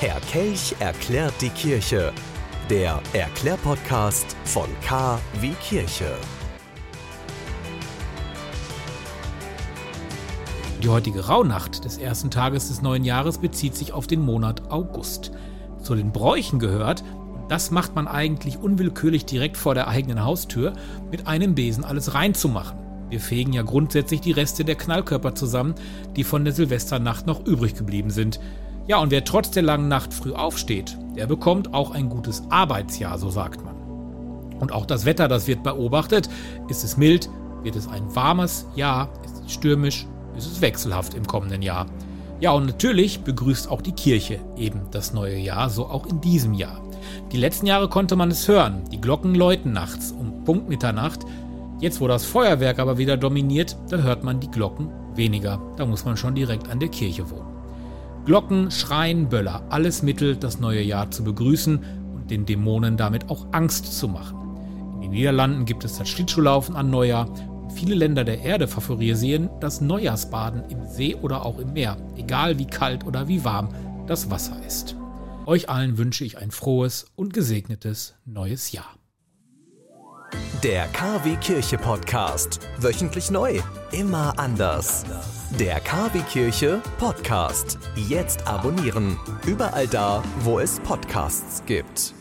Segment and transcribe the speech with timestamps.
[0.00, 2.12] Kelch erklärt die Kirche.
[2.68, 6.14] Der Erklärpodcast von K wie Kirche.
[10.82, 15.32] Die heutige Rauhnacht des ersten Tages des neuen Jahres bezieht sich auf den Monat August.
[15.82, 17.02] Zu den Bräuchen gehört,
[17.48, 20.74] das macht man eigentlich unwillkürlich direkt vor der eigenen Haustür,
[21.10, 22.78] mit einem Besen alles reinzumachen.
[23.08, 25.74] Wir fegen ja grundsätzlich die Reste der Knallkörper zusammen,
[26.16, 28.40] die von der Silvesternacht noch übrig geblieben sind.
[28.88, 33.18] Ja, und wer trotz der langen Nacht früh aufsteht, der bekommt auch ein gutes Arbeitsjahr,
[33.18, 33.74] so sagt man.
[34.60, 36.28] Und auch das Wetter, das wird beobachtet.
[36.68, 37.28] Ist es mild,
[37.62, 41.86] wird es ein warmes Jahr, ist es stürmisch, ist es wechselhaft im kommenden Jahr.
[42.38, 46.54] Ja, und natürlich begrüßt auch die Kirche eben das neue Jahr, so auch in diesem
[46.54, 46.80] Jahr.
[47.32, 51.20] Die letzten Jahre konnte man es hören, die Glocken läuten nachts um Punkt Mitternacht.
[51.80, 55.60] Jetzt, wo das Feuerwerk aber wieder dominiert, da hört man die Glocken weniger.
[55.76, 57.55] Da muss man schon direkt an der Kirche wohnen.
[58.26, 61.78] Glocken, Schreien, Böller, alles Mittel, das neue Jahr zu begrüßen
[62.12, 64.36] und den Dämonen damit auch Angst zu machen.
[64.96, 67.32] In den Niederlanden gibt es das Schlittschuhlaufen an Neujahr.
[67.76, 72.66] Viele Länder der Erde favorisieren das Neujahrsbaden im See oder auch im Meer, egal wie
[72.66, 73.68] kalt oder wie warm
[74.08, 74.96] das Wasser ist.
[75.46, 78.96] Euch allen wünsche ich ein frohes und gesegnetes neues Jahr.
[80.62, 82.60] Der KW Kirche Podcast.
[82.78, 83.60] Wöchentlich neu.
[83.92, 85.04] Immer anders.
[85.58, 87.78] Der KW Kirche Podcast.
[87.94, 89.18] Jetzt abonnieren.
[89.46, 92.14] Überall da, wo es Podcasts gibt.